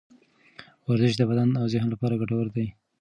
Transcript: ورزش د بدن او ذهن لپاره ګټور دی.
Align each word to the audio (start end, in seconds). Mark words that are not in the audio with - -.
ورزش 0.87 1.13
د 1.17 1.21
بدن 1.29 1.49
او 1.61 1.65
ذهن 1.73 1.87
لپاره 1.91 2.19
ګټور 2.21 2.47
دی. 2.55 2.67